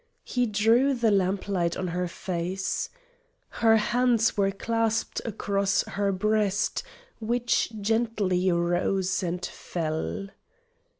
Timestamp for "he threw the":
0.23-1.11